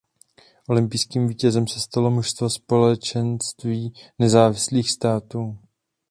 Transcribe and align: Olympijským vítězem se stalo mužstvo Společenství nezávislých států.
Olympijským 0.69 1.27
vítězem 1.27 1.67
se 1.67 1.79
stalo 1.79 2.11
mužstvo 2.11 2.49
Společenství 2.49 3.93
nezávislých 4.19 4.91
států. 4.91 5.57